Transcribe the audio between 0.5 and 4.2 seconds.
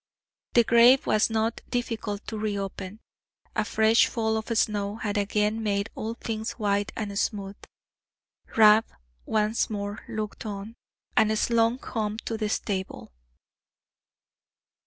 The grave was not difficult to reopen. A fresh